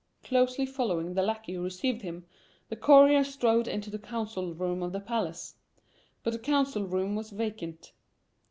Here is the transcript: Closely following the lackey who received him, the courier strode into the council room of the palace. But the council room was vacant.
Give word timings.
Closely 0.23 0.65
following 0.65 1.13
the 1.13 1.21
lackey 1.21 1.53
who 1.53 1.61
received 1.61 2.01
him, 2.01 2.25
the 2.69 2.75
courier 2.75 3.23
strode 3.23 3.67
into 3.67 3.91
the 3.91 3.99
council 3.99 4.51
room 4.55 4.81
of 4.81 4.93
the 4.93 4.99
palace. 4.99 5.53
But 6.23 6.33
the 6.33 6.39
council 6.39 6.87
room 6.87 7.15
was 7.15 7.29
vacant. 7.29 7.91